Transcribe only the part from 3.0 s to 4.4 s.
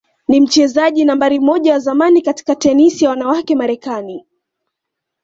ya wanawake Marekani